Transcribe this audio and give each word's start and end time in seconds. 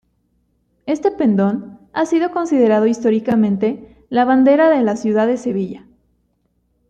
Este 0.87 1.11
pendón 1.11 1.77
ha 1.93 2.07
sido 2.07 2.31
considerado 2.31 2.87
históricamente 2.87 4.03
la 4.09 4.25
bandera 4.25 4.67
de 4.71 4.81
la 4.81 4.95
ciudad 4.95 5.27
de 5.27 5.37
Sevilla. 5.37 5.85